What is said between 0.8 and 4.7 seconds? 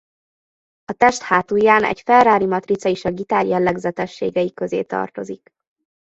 A test hátulján egy Ferrari matrica is a gitár jellegzetességei